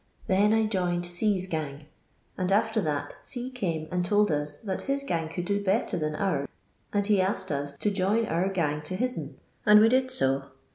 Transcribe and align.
Then 0.25 0.51
I 0.51 0.65
Joined 0.65 1.05
C 1.05 1.37
*s 1.37 1.45
gang; 1.45 1.85
and, 2.35 2.51
after 2.51 2.81
that, 2.81 3.13
C 3.21 3.51
came 3.51 3.87
and 3.91 4.03
told 4.03 4.31
us 4.31 4.57
that 4.57 4.81
his 4.89 5.03
gang 5.03 5.29
could 5.29 5.45
do 5.45 5.63
better 5.63 5.95
than 5.95 6.15
oum, 6.15 6.47
and 6.91 7.05
he 7.05 7.21
asked 7.21 7.51
us 7.51 7.77
to 7.77 7.91
join 7.91 8.25
our 8.25 8.49
gang 8.49 8.81
to 8.85 8.95
his'n, 8.95 9.35
and 9.63 9.79
we 9.79 9.89
did 9.89 10.09
to. 10.09 10.47